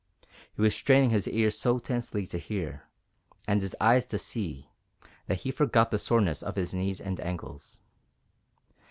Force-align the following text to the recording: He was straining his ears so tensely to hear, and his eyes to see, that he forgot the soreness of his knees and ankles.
He 0.53 0.59
was 0.63 0.73
straining 0.73 1.11
his 1.11 1.27
ears 1.27 1.59
so 1.59 1.77
tensely 1.77 2.25
to 2.25 2.39
hear, 2.39 2.85
and 3.47 3.61
his 3.61 3.75
eyes 3.79 4.07
to 4.07 4.17
see, 4.17 4.67
that 5.27 5.41
he 5.41 5.51
forgot 5.51 5.91
the 5.91 5.99
soreness 5.99 6.41
of 6.41 6.55
his 6.55 6.73
knees 6.73 6.99
and 6.99 7.19
ankles. 7.19 7.81